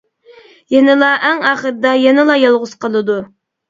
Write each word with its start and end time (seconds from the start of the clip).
يەنىلا 0.75 1.11
ئەڭ 1.29 1.45
ئاخىرىدا 1.51 1.95
يەنىلا 2.09 2.43
يالغۇز 2.49 2.79
قالىدۇ. 2.85 3.25